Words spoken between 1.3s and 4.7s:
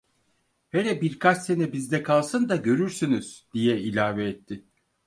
sene bizde kalsın da görürsünüz" diye ilave etti.